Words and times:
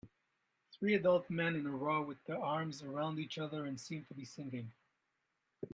Three 0.79 0.95
adult 0.95 1.29
men 1.29 1.55
in 1.55 1.67
a 1.67 1.77
row 1.77 2.01
with 2.01 2.23
their 2.25 2.39
arms 2.39 2.81
around 2.81 3.19
each 3.19 3.37
other 3.37 3.67
and 3.67 3.79
seem 3.79 4.03
to 4.05 4.15
be 4.15 4.25
singing. 4.25 4.71